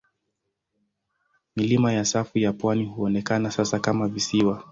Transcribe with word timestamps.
Milima 1.55 1.93
ya 1.93 2.05
safu 2.05 2.39
ya 2.39 2.53
pwani 2.53 2.85
huonekana 2.85 3.51
sasa 3.51 3.79
kama 3.79 4.07
visiwa. 4.07 4.59